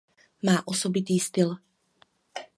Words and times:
Má 0.43 0.63
osobitý 0.67 1.19
styl. 1.19 1.57